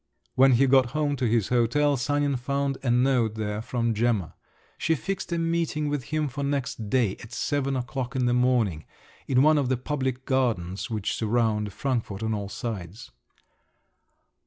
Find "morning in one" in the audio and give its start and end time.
8.33-9.59